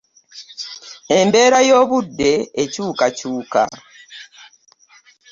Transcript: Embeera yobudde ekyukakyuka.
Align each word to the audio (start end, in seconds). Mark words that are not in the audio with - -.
Embeera 1.17 1.59
yobudde 1.69 2.31
ekyukakyuka. 2.63 3.63